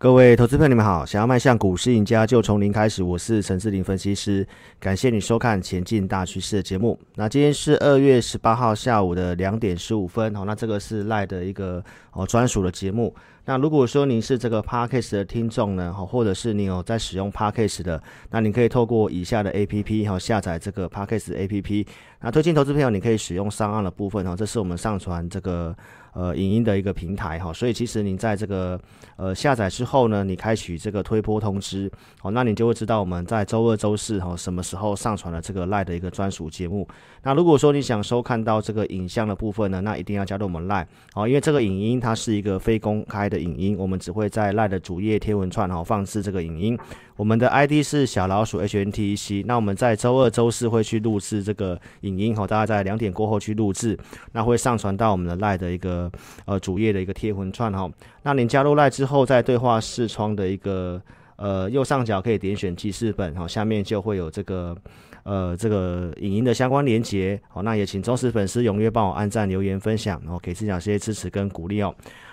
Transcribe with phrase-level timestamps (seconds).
[0.00, 1.04] 各位投资朋友，你们好！
[1.04, 3.02] 想要迈向股市赢家，就从零开始。
[3.02, 6.98] 我是陈志林分析师，感谢你收看《前进大趋势》的节目。
[7.16, 13.14] 那今天是二月十八号下午的两点十五分，好，那这个是赖的一个哦专属的节目。
[13.44, 21.86] 那如果说您是这个 Parkes 的听众呢，哈，或者是你有在使用 Parkes 的，那你可以透过以下的 A P P 哈下载这个 Parkes A P P。
[22.20, 25.76] 那推荐投资朋友，你可以使用上岸的部分哈，这是我们上传这个。
[26.12, 28.80] 呃，影音的一个平台哈，所以其实你在这个
[29.16, 31.90] 呃下载之后呢，你开启这个推播通知，
[32.22, 36.88] 哦，那你就会知道我们在周二、周四哈什么时候上传了这个赖的一个专属节目。
[37.22, 46.78] 那如果说你想收看到这个影像的部分呢，那一定要加入我们赖哦，因为这个影音它是一个非公开的影音，我们只会在赖的主页贴文串哈放置这个影音。
[47.16, 53.98] 我们的 ID 是小老鼠 HNTEC，那我们在周二、周四会去录制这个影音哈，大概在两点过后去录制，
[54.32, 55.99] 那会上传到我们的赖的一个
[56.44, 57.90] 呃主页的一个贴魂串哈。
[58.22, 61.02] 那您加入赖之后，在对话视窗的一个
[61.34, 64.76] 呃右上角可以点选记事本哈，下面就会有这个
[65.24, 71.92] 呃这个影音的相关连接好，那也请忠实粉丝踊跃帮我按赞、留言、分享，然后给自己一些支持跟鼓励哦。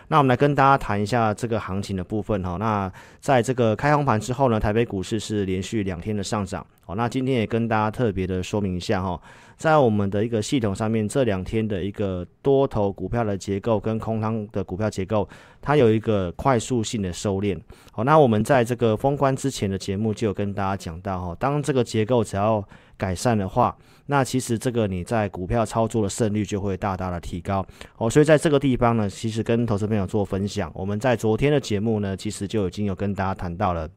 [0.09, 2.57] 那我们来跟大家谈一下这个行情的部分哈。
[2.57, 6.65] 那在这个开红盘之后呢，台北股市是连续两天的上涨。
[6.85, 9.19] 好，那今天也跟大家特别的说明一下哈，
[9.57, 15.27] 在我们的一个系统上面，这两天的一个多头股票的结构跟空仓的股票结构，
[15.61, 17.59] 它有一个快速性的收敛。
[17.91, 22.65] 好，那我们在这个封关之前的节目就有跟大家讲到哈，当这个结构只要
[22.97, 23.75] 改善的话。
[24.09, 27.65] 那其实这个你在股票操作的胜率就会大大的提高
[27.97, 33.89] 哦，所以在这个地方呢，其实跟投资朋友做分享，我们在昨天的节目呢，其实就已经有跟大家谈到了，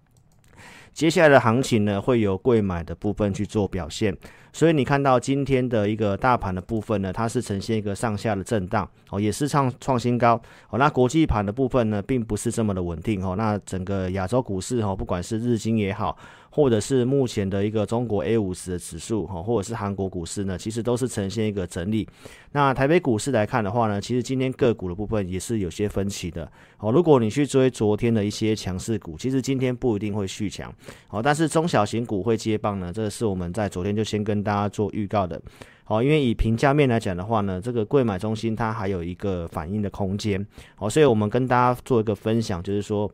[0.92, 4.16] 接下来的行情呢，会有贵买的部分去做表现。
[4.52, 10.34] 所以你看到今天的一个大盘的部分呢，它是呈现一个上下的震荡哦，也是创创新高
[10.70, 10.76] 哦。
[10.76, 13.36] 那国际盘的部分呢，并不是这么的稳定哦。
[13.36, 16.18] 那整个亚洲股市哦，不管是日经也好，
[16.50, 22.08] 或者是目前的一个中国 A 五十的指数哈，或者是韩国股市呢，其实都是呈现一个整理。
[22.52, 26.90] 那台北股市来看的话呢，其实今天个股的部分也是有些分歧的哦。
[26.90, 30.74] 如果你去追昨天的一些强势股，其实今天不一定会续强
[31.10, 31.22] 哦。
[31.22, 35.40] 但是中小型股会接棒呢，这个是我们在昨天就先跟大家做预告的，
[35.84, 40.44] 好，因为以评价面来讲的话呢，这个贵买中心它还有一个反应的空间，
[40.74, 43.08] 好，所以我们跟大家做一个分享，就是说。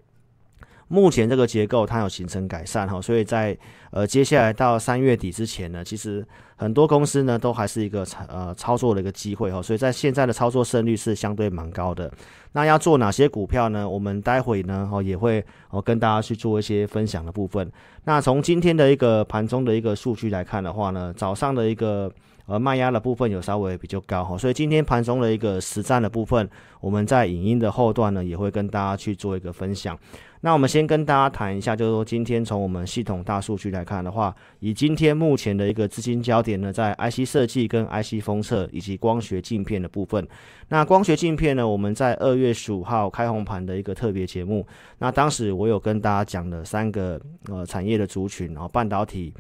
[0.89, 3.57] 目前这个结构它有形成改善哈，所以在
[3.91, 6.25] 呃接下来到三月底之前呢，其实
[6.57, 12.13] 很多公司呢都还是一个呃操作的一个机会哈，所以在现在的操作胜率是相对蛮高的。
[12.53, 13.89] 那要做哪些股票呢？
[13.89, 17.71] 我们待会呢哦也会哦跟大家去做一些分享的部分。
[18.05, 22.11] 那从今天的一个盘中的一个数据来看的话呢，早上的一个。
[22.49, 26.49] 而卖压的部分有稍微比较高哈，所以今天盘中的一个实战的部分，
[26.81, 29.99] 我们在影音的后段呢也会跟大家去做一个分享。
[30.47, 40.25] 那我们先跟大家谈一下，就是说今天从我们系统大数据来看的话，以今天目前的一个资金焦点呢，在 IC 设计跟 IC 封测以及光学镜片的部分。
[40.69, 44.65] 那光学镜片呢，我们在二月十五号开红盘的一个特别节目，
[44.99, 49.35] 那当时我有跟大家讲了三个呃产业的族群，然后半导体。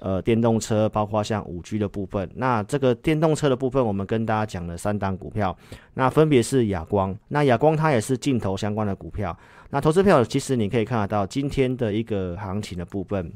[0.00, 5.56] 呃，电动车包括像五 G 的部分，那这个电动车的部分，我们跟大家讲了三档股票，
[5.94, 9.36] 那分别是亚光，那亚光它也是镜头相关的股票。
[9.70, 13.32] 那投资票其实你可以看得到今天的一个行情的部分，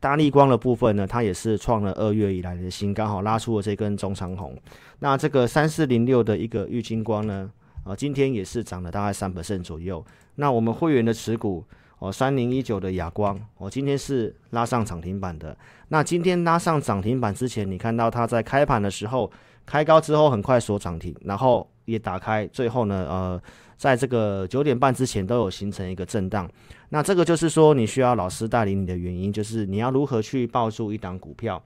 [0.00, 4.56] 大力光的部分呢，它也是创了二月以来的新，刚好拉出了这根中长红。
[4.98, 7.50] 那这个三四零六的一个玉金光呢，
[7.84, 10.04] 啊，今天也是涨了大概三百分左右。
[10.34, 11.64] 那我们会员的持股。
[11.98, 15.56] 哦，三零一九的亚光，我今天是拉上涨停板的。
[15.88, 19.30] 那今天拉上涨停板之前，你看到它在开盘的时候
[19.64, 23.40] 开高之后很快锁涨停，然后也打开，最后呢，呃，
[23.76, 26.50] 在这个九点半之前都有形成一个震荡。
[26.90, 31.62] 那这个就是说你需要老师带领你的原因，就是你要如何去抱住一档股票。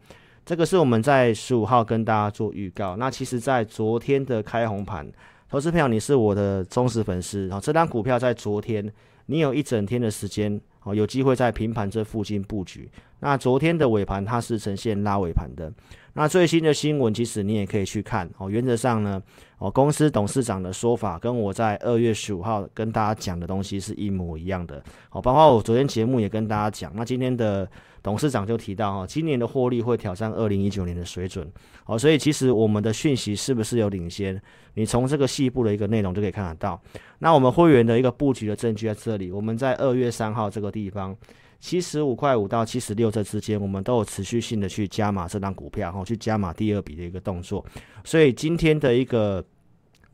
[0.47, 2.97] 这个是我们在十五号跟大家做预告。
[2.97, 5.06] 那其实，在昨天的开红盘，
[5.51, 8.93] 投资朋友你是我的忠实粉丝，然后这张股票在昨天。
[9.31, 12.91] 你有一整天的时间哦，有机会在平盘这附近布局。
[13.21, 15.71] 那昨天的尾盘它是呈现拉尾盘的。
[16.15, 18.49] 那最新的新闻其实你也可以去看哦。
[18.49, 19.23] 原则上呢，
[19.59, 24.83] 哦公司董事长的说法跟我在二月十五号跟大家讲的东西是一模一样的。
[25.11, 27.69] 哦，包括我昨天节目也跟大家讲，那今天的。
[28.08, 31.46] 董事长就提到哈，今年的获利会挑战二零一九年的水准，
[31.84, 34.40] 哦，所以其实我们的讯息是不是有领先？
[34.72, 36.81] 你从这个细部的一个内容就可以看得到。
[37.19, 41.14] 那我们会员的一个布局的证据在这里，我们在二月三号这个地方，
[41.60, 47.62] 七十五块五到七十六这之间，我们都有持续性的去加码这张股票，哈，去加码第二笔的一个动作。
[48.05, 49.44] 所以今天的一个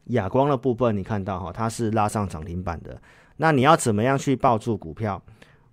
[0.06, 3.00] 亚光的部分，你看到哈，它是拉上涨停板的。
[3.37, 5.23] 那你要怎么样去抱住股票？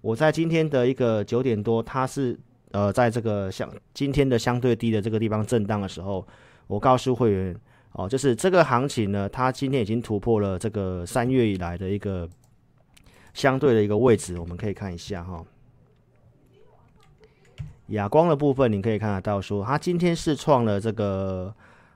[0.02, 2.38] 我在今天的一个九点多，它是
[2.72, 6.28] 呃在这个相今天的相对低的这个地方震荡的时候，
[6.68, 7.56] 我告诉会员
[7.94, 12.28] 哦，就是这个行情呢，它今天已经突破了这个三月以来的一个
[13.34, 15.46] 相对的一个位置，我们可以看一下哈。
[17.88, 21.54] 哑光的部分，你可以看得到说，它今天是创了这个。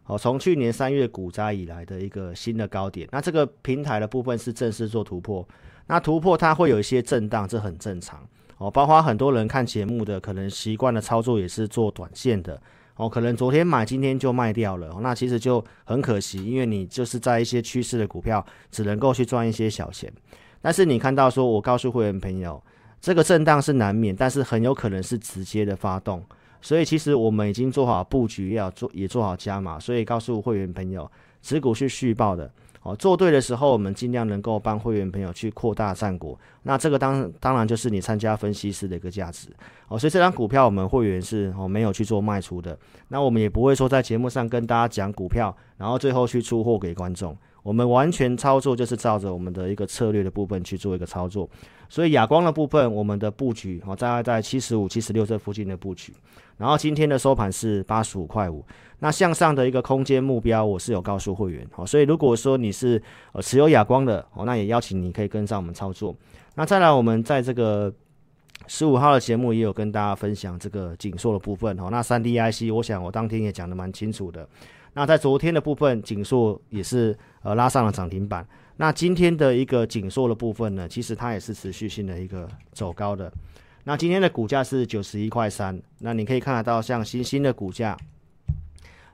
[0.08, 5.44] 哦，从去年三月股灾以来的一个新的高点，那这个平台的部分是正式做突破，
[5.88, 8.20] 那突破它会有一些震荡，这很正常。
[8.58, 12.62] 哦，包括很多人看节目的，可能习惯的操作也是做短线的，
[12.96, 20.12] 哦，可能昨天买，今天就卖掉了，那其实就很可惜，因为你就是在一些趋势的股票，只能够去赚一些小钱。
[20.62, 22.64] 但是你看到说，我告诉会员朋友，
[23.02, 26.24] 这个震荡是难免，但是很有可能是直接的发动。
[26.62, 31.12] 所以其实我们已经做好布局，要做也做好加码，所以告诉会员朋友，
[31.42, 32.50] 持股是续报的。
[32.86, 36.40] 哦，做对的时候，我们尽量能够帮会员朋友去扩大战果。
[36.62, 39.48] 那这个当当然就是你参加分析师的一个价值。
[39.88, 42.78] 哦，所以这张股票我们会员是哦没有去做卖出的。
[43.08, 47.36] 那我们也不会说在节目上跟大家讲股票，然后最后去出货给观众。
[47.66, 51.50] 我们完全操作就是照着我们的一个策略的部分去做一个操作。
[51.90, 56.14] 所以哑光的部分，我们的布局哦，大概在七十五、七十六这附近的布局。
[56.58, 58.64] 然后今天的收盘是八十五块五，
[59.00, 63.02] 那向上的一个空间目标，我是有告诉会员，哦，所以如果说你是
[63.34, 66.16] 呃持有哑光的，哦，那也邀请你可以跟上我们操作。
[66.54, 67.92] 那再来，我们在这个
[68.68, 74.48] 十五号的节目也有跟大家分享这个紧缩的部分，哦，那三 D IC，我想我当天也讲的蛮清楚的。
[74.96, 78.48] 那在昨天的部分，紧缩也是呃拉上了涨停板。
[78.78, 83.32] 那今天的一个紧缩的部分呢，其实它也是持续性的一个走高的。
[83.84, 87.96] 那今天的股价是九十一块三，那你可以看得到，像新兴的股价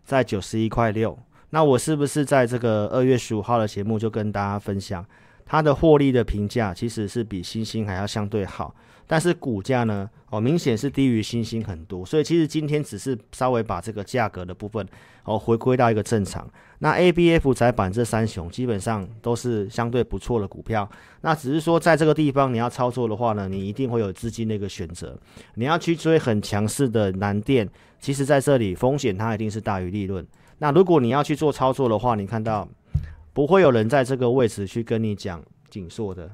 [0.06, 1.18] 在九十一块六。
[1.50, 5.06] 那我是不是在这个二月十五号的节目就跟大家分享，
[5.46, 8.74] 它的获利的评价其实是比新兴还要相对好？
[9.08, 14.88] 但是股价呢，哦，明显是低于新兴很多，所以其实今天只是稍微把这个价格的部分
[15.26, 16.50] 哦回归到一个正常。
[16.80, 20.90] 那 A、B、F 窄板这三雄基本上都是相对不错的股票，
[21.22, 25.20] 那只是说在这个地方你要操作的话呢，你一定会有资金的一个选择。
[25.56, 27.68] 你要去追很强势的蓝电，
[28.00, 30.26] 其实在这里风险它一定是大于利润。
[30.60, 32.66] 那如果你要去做操作的话，你看到
[33.34, 36.30] 不会有人在这个位置去跟你讲紧缩的。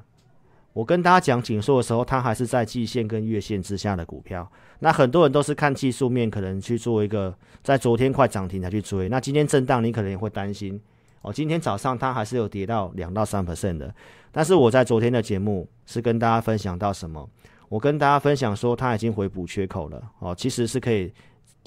[0.74, 4.48] 我跟大家讲紧缩的时候，它还是在季线跟月线之下的股票。
[4.78, 7.34] 那很多人都是看技术面，可能去做一个
[7.64, 9.08] 在昨天快涨停才去追。
[9.08, 10.80] 那今天震荡，你可能也会担心
[11.22, 11.32] 哦。
[11.32, 13.92] 今天早上它还是有跌到两到三 percent 的。
[14.30, 17.28] 但是我在昨天的节目是跟大家分享到什么？
[17.68, 21.12] 我跟大家分享说，它已经回补缺口了哦，其实是可以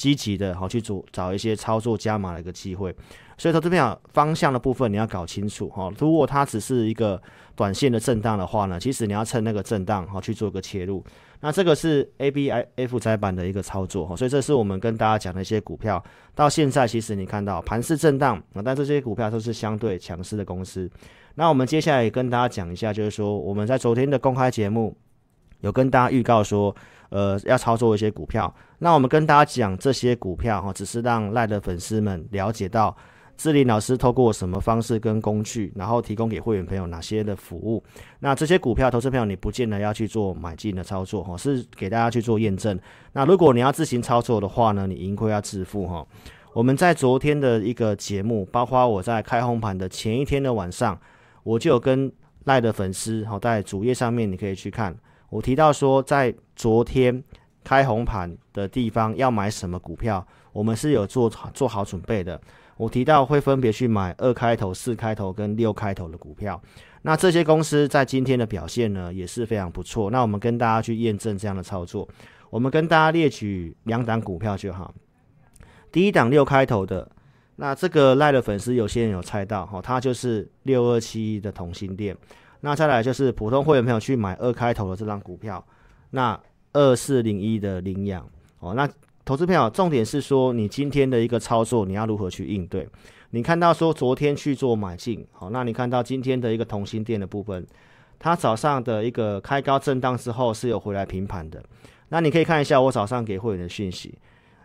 [0.02, 2.96] 积极的好去做找一些操作加码的一个机会。
[3.38, 5.92] 所以它这边啊方向的部分你要搞清楚哈。
[6.00, 7.22] 如果它只是一个
[7.56, 11.04] 短线的震荡的话呢，其实你要趁那个震荡哈去做一个切入。
[11.40, 14.16] 那这个是 A B I F 窄板的一个操作哈。
[14.16, 16.04] 所以这是我们跟大家讲的一些股票。
[16.34, 20.90] 到现在其实你看到盘势震荡啊，但这些股票都是相对强势的公司。
[21.36, 24.96] 那我们接下来跟大家讲一下，就是说我们在昨天的公开节目
[25.62, 26.76] 有跟大家预告说，
[27.10, 28.54] 呃，要操作一些股票。
[28.80, 32.96] 那我们跟大家讲这些股票哈，只是让赖的粉丝们了解到。
[33.38, 37.84] 志林老师透过什么方式跟工具，然后提供给会员朋友哪些的服务？
[38.20, 42.80] 那这些股票投资朋友，你不见得要去做买进的操作哈，是给大家去做验证。
[43.14, 46.06] 那如果你要自行操作的话呢，你盈亏要自负哈。
[46.54, 51.00] 我们在昨天的一个节目，包括我在开红盘的前一天的晚上，
[51.42, 52.12] 我就有跟
[52.44, 54.96] 赖的粉丝哈，在主页上面你可以去看，
[55.32, 57.24] 我提到说，在昨天
[57.64, 62.40] 开红盘的地方要买什么股票，我们是有做做好准备的。
[62.76, 66.62] 我提到会分别去买二开头、四开头跟六开头的股票，
[67.04, 70.12] 那这些公司在今天的表现呢也是非常不错。
[70.12, 72.06] 那我们跟大家去验证这样的操作，
[72.50, 74.94] 我们跟大家列举两档股票就好。
[75.94, 77.10] 第一档六开头的，
[77.56, 82.18] 那这个赖的粉丝有些人有猜到哈，它就是六二七一的同心店。
[82.62, 85.64] 那再来就是普通会员朋友去买二开头的这张股票，
[86.12, 86.40] 那
[86.74, 88.28] 二四零一的领养
[88.60, 88.90] 哦，那。
[89.24, 92.90] 投资票重点是说，你今天的一个操作，你要如何去应对？
[93.30, 97.66] 你看到说昨天去做买进，好，那你看到今天的一个同心店的部分，
[98.18, 101.64] 它早上的一个开高震荡之后是有回来平盘的。
[102.10, 104.18] 那你可以看一下我早上给会员的讯息，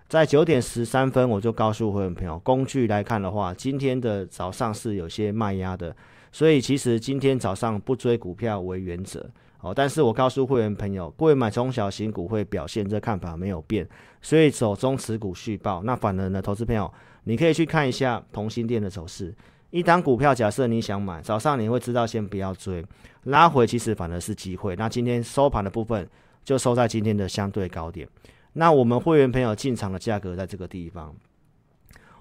[0.09, 5.95] 在九点十三分我就告诉会员朋友，工具来看的话，今天的早上是有些卖压的，
[6.37, 9.27] 所以其实今天早上不追股票为原则。
[9.63, 13.89] 哦，但是我告诉会员朋友，各位买中小型股会表现，这看法没有变，
[14.21, 15.83] 所以走中持股续报。
[15.83, 16.93] 那反而呢，投资朋友，
[17.25, 19.35] 你可以去看一下同心店的走势。
[19.71, 22.85] 一档股票，假设你想买，早上你会知道先不要追，
[23.23, 24.77] 拉回其实反而是机会。
[24.77, 26.07] 那今天收盘的部分
[26.45, 28.07] 就收在今天的相对高点。
[28.53, 31.17] 那我们会员朋友进场的价格在这个地方，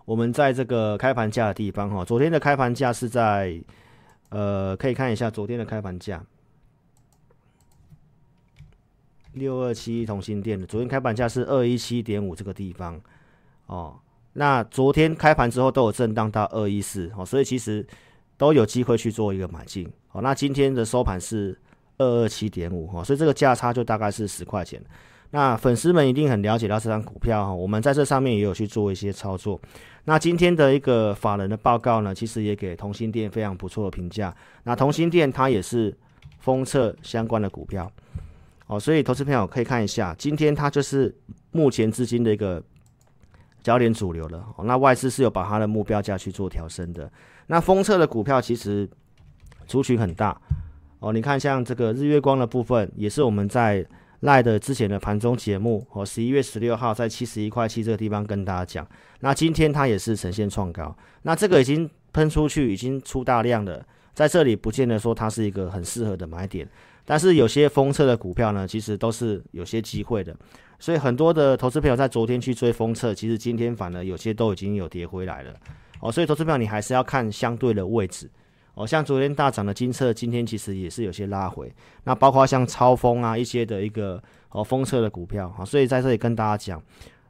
[0.05, 3.62] 我们在这个开盘价的地方哈，昨天的开盘价是在，
[4.29, 6.24] 呃，可以看一下昨天的开盘价，
[9.34, 13.00] 六二七同心店的昨天开盘价是二一七点五这个地方，
[13.67, 14.00] 哦。
[14.38, 17.86] 那昨天开盘之后都有震荡到二一四，哦，所以其实
[18.36, 21.58] 都有机会去做一个买进，哦，那今天的收盘是
[21.98, 24.84] 二二七点五，哈，所以这个价差就大概是十块钱。
[25.36, 29.60] 那粉丝们一定很了解到这张股票，哈，我们在这上面也有去做一些操作。
[30.06, 34.34] 那今天的一个法人的报告呢，其实也给同心店非常不错的评价。
[34.63, 35.94] 那同心店它也是
[36.39, 37.92] 封测相关的股票，
[38.68, 41.13] 哦，所以投资朋友可以看一下，今天它就是
[41.51, 42.63] 目前资金的一个。
[43.62, 47.12] 焦点主流了，那外资是有把它的目标价去做调升的。
[47.48, 48.88] 那封测的股票其实
[49.65, 50.39] 族群很大
[51.00, 53.84] 哦，你看像这个日月光的部分，也是我们在
[54.25, 58.88] 赖的之前的盘中节目哦，十一月十六号在七十一块七这个地方跟大家讲。
[59.22, 66.67] 那今天它也是呈现创高，那这个已经喷出去，已经出大量了，在这里不见得说它是一个很适合的买点，
[67.05, 70.36] 但是有些封测的股票呢，其实都是有些机会的。
[70.77, 75.53] 所以很多的投资朋友在昨天去追封测，其实今天反而有些都已经有跌回来了
[76.01, 76.12] 哦。
[76.12, 78.29] 所以投资朋友你还是要看相对的位置
[78.75, 78.86] 哦。
[78.86, 81.74] 像昨天大涨的金测，今天其实也是有些拉回。
[82.03, 85.65] 那包括像超风啊一些的一个哦封测的股票哈。
[85.65, 86.82] 所以在这里跟大家讲，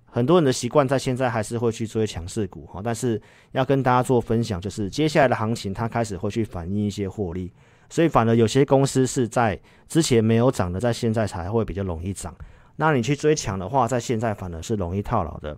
[0.06, 2.82] 很多人的习惯在现在还是会去追强势股哈。
[2.84, 3.22] 但是
[3.52, 7.52] 要跟大家做分享，就是接下来的行情它开始会去反映一些获利，
[7.90, 12.36] 所以反而有些公司是在之前没有涨的，在现在才会比较容易涨。
[12.78, 15.58] 那你去追抢的话，在现在反而是容易套牢的。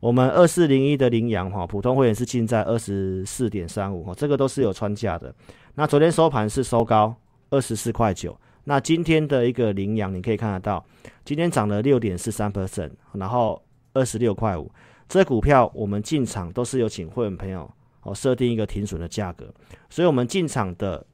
[0.00, 5.34] 我们二四零一的羚羊哈，普通会员是进在二十四点三五哈，这个都是有穿价的。
[5.74, 7.14] 那昨天收盘是收高
[7.50, 10.84] 二十四块九，那今天的一个羚羊你可以看得到，
[11.24, 13.62] 今天涨了六点四三 percent，然后
[13.94, 14.70] 二十六块五。
[15.08, 17.70] 这股票我们进场都是有请会员朋友
[18.02, 19.46] 哦设定一个停损的价格，
[19.88, 21.06] 所以我们进场的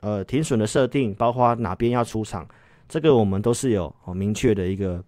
[0.00, 2.46] 呃停损的设定，包括哪边要出场。
[2.88, 5.02] 这个我们都是有哦明确的一个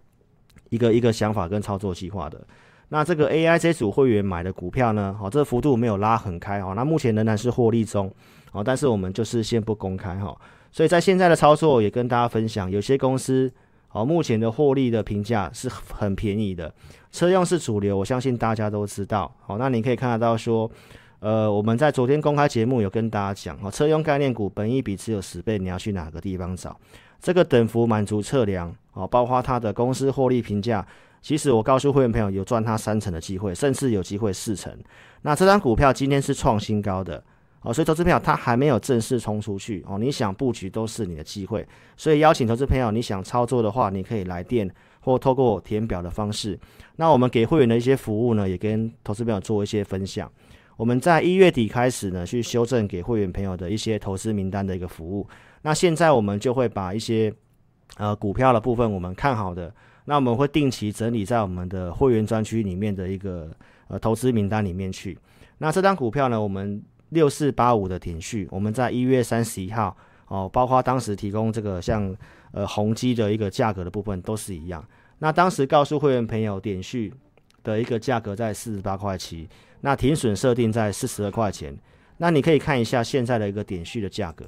[0.68, 2.46] 一个一个想法跟操作计划的。
[2.90, 6.74] 那这个 A I C 组会员买的股票呢，好，这个幅度没有拉很开哦。
[6.76, 8.12] 那目前仍然是获利中
[8.52, 10.36] 哦，但是我们就是先不公开哈。
[10.72, 13.50] 所以在现在的操作也跟大家分享，有些公司
[13.92, 16.72] 哦目前的获利的评价是很便宜的。
[17.12, 19.32] 车用是主流，我相信大家都知道。
[19.40, 20.70] 好，那你可以看得到说，
[21.20, 26.76] 呃，我们在昨天公开节目有跟大家讲哦，车用概念股本益比只有十倍，你要去哪个地方找？
[27.20, 30.84] 这个等幅满足测量哦，包括它的公司获利评价，
[31.22, 34.72] 其实我告诉会员朋友，有赚它三成的机会，甚至有机会四成。
[35.22, 37.22] 那这张股票今天是创新高的
[37.62, 41.66] 哦，所以投资朋友它还没有正式冲出去哦，你想布局都是你的机会。
[41.96, 46.58] 所以邀请投资朋友，你想操作的话，你可以来电或透过填表的方式。
[46.96, 50.30] 那我们给会员的一些服务呢，也跟投资朋友做一些分享。
[50.78, 55.28] 我们在一月底开始呢，去修正给会员朋友的一些投资名单的一个服务。
[55.60, 57.30] 那现在我们就会把一些
[57.98, 59.70] 呃股票的部分我们看好的，
[60.10, 63.48] 那我们会定期整理在我们的会员专区里面的一个
[63.86, 65.16] 呃投资名单里面去。
[65.58, 72.12] 那这张股票呢，我们六四八五的点序，我们在一月三十一号哦，包括当时提供这个像
[72.50, 74.84] 呃宏基的一个价格的部分都是一样。
[75.20, 77.14] 那当时告诉会员朋友点序
[77.62, 79.48] 的一个价格在四十八块七，
[79.82, 81.72] 那停损设定在四十二块钱。
[82.16, 84.44] 那你可以看一下现在的一个点序的价格。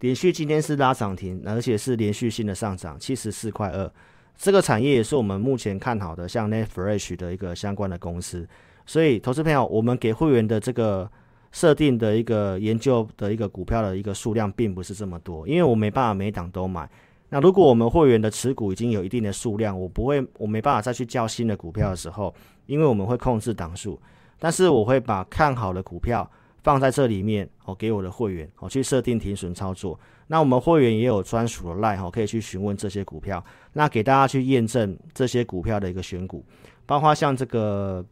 [0.00, 3.90] 连续今天是拉涨停，而且是连续性的上涨，七十四块二。
[4.36, 8.46] 这个产业也是我们目前看好的，像 Netfresh 的一个相关的公司。
[8.84, 11.10] 所以，投资朋友，我们给会员的这个
[11.50, 16.88] 设定的一个研究的一个股票的一个数量，并不是这么多，因为我没办法每档都买。
[17.30, 22.32] 那如果我们会员的持股已经有一定的数量，我不会，我没办法再去叫新的股票的时候，
[22.66, 23.98] 因为我们会控制档数，
[24.38, 26.30] 但是我会把看好的股票。
[26.66, 29.96] 放在这里面，哦，给我的会员，哦，去设定停损操作。
[30.26, 33.40] 那我们会员也有专属的 line，哦，可以去询问这些股票。
[33.74, 36.44] 那给大家去验证这些股票的一个选股，
[36.84, 38.04] 包括像这个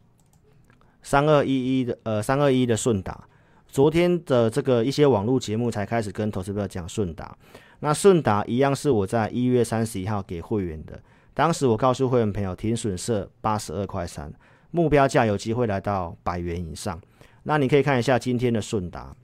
[1.03, 3.27] 三二一一的，呃，三二一的顺达，
[3.67, 7.37] 昨天的这个一些网络节目才开始跟投资者讲顺达。
[7.81, 10.97] 那顺达一样是我在一月三十一号给会员的，
[11.33, 14.33] 当时我告诉会员朋友，停损设八十二块三，
[14.71, 16.97] 目标价有机会来到百元以上。
[17.47, 19.15] 那你可以看一下今天的顺达，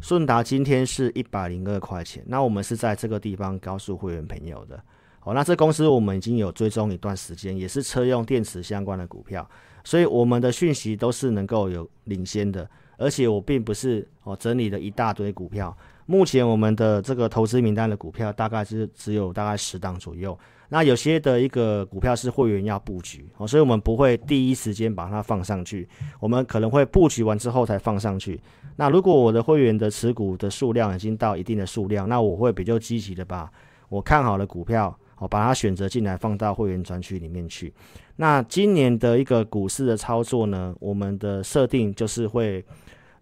[0.00, 2.24] 顺达今天是一百零二块钱。
[2.26, 4.82] 那我们是在这个地方告诉会员朋友的
[5.20, 9.48] 好，那这公司我们已经有追踪一段时间，也是车用电池相关的股票，
[9.84, 12.68] 所以我们的讯息都是能够有领先的。
[12.98, 20.36] 而且我并不是哦整理了一大堆股票，目前我们的这个投资名单的股票大概是只有大概十档左右。
[20.68, 25.88] 那有些的一个股票是会员要布局哦，所以我们不会第一时间把它放上去，
[26.20, 28.40] 我们可能会布局完之后才放上去。
[28.76, 33.50] 那如果我的会员的持股的数量已经到一定的数量，那我会比较积极的把
[33.88, 34.96] 我看好的股票。
[35.18, 37.72] 哦，把它选择进来放到会员专区里面去。
[38.16, 42.62] 那今年的一个股市的操作呢，我们的设定就是会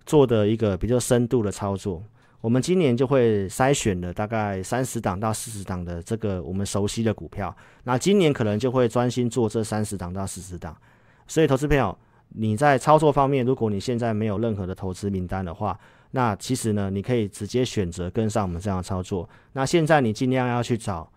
[0.04, 2.02] 做的一个比较深度的操作。
[2.44, 7.56] 我们今年就会筛选了大概三十档到四十档的这个我们熟悉的股票。
[7.84, 10.76] 那今年可能就会专心做这三十档到四十档。
[11.26, 11.96] 所以，投资朋友，
[12.28, 19.26] 你在操作方面，如果你现在没有任何的投资名单的话，那其实呢，你可以直接选择跟上我们这样操作。
[19.54, 21.10] 那现在你尽量要去找。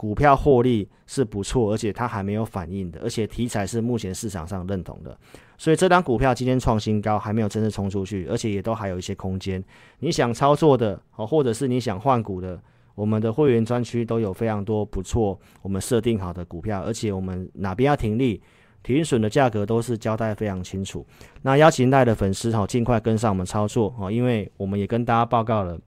[0.00, 5.14] 股票获利是不错，而且它还没有反应的，而且题材是目前市场上认同的，
[5.58, 9.62] 所以这张股票今天创新高，还没有真正冲出去，而且也都还有一些空间。
[9.98, 12.58] 你想操作的哦，或者是你想换股的，
[12.94, 18.40] 我们的会员专区都有非常多不错，我们设定好的股票，而且我们哪边要停利、
[18.82, 21.06] 停损的价格都是交代非常清楚。
[21.42, 25.78] 那邀请带的粉丝哈，尽快跟上我们操作哦，因为我们也跟大家报告了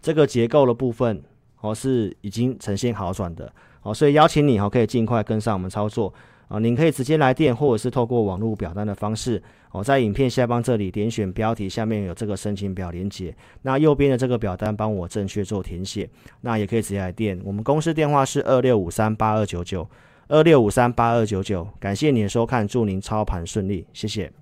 [0.00, 1.22] 这个结构的部分。
[1.62, 3.50] 哦，是已经呈现好转的，
[3.82, 6.12] 哦，所以邀请你哦，可以尽快跟上我们操作。
[6.48, 6.58] 啊！
[6.58, 16.06] 您可以直接来电，或者是透过网络表单的方式，哦，在影片下方这里点选标题，下面有这个申请表连接，那右边的这个表单帮我正确做填写，
[16.42, 19.88] 那也可以直接来电，我们公司电话是二六五三八二九九
[20.28, 24.32] 二六五三八二九九，感谢您的收看，祝您操盘顺利，谢谢。